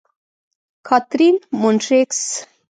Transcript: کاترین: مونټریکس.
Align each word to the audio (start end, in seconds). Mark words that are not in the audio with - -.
کاترین: 0.87 1.35
مونټریکس. 1.61 2.21